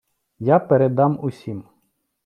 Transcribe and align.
Я 0.47 0.57
передам 0.71 1.19
усім. 1.31 1.63